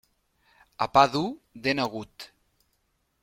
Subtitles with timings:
[0.85, 1.29] A pa dur,
[1.67, 2.29] dent agut.